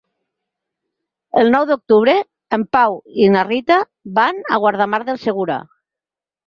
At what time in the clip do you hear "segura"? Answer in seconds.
5.31-5.63